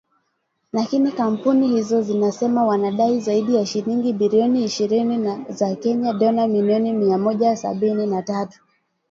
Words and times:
Lakini 0.73 1.11
kampuni 1.11 1.67
hizo 1.67 2.01
zinasema 2.01 2.65
wanadai 2.65 3.19
zaidi 3.19 3.55
ya 3.55 3.65
shilingi 3.65 4.13
bilioni 4.13 4.63
ishirini 4.63 5.45
za 5.49 5.75
Kenya 5.75 6.13
(dola 6.13 6.47
milioni 6.47 6.93
mia 6.93 7.17
moja 7.17 7.55
sabini 7.55 8.07
na 8.07 8.21
tatu) 8.21 8.59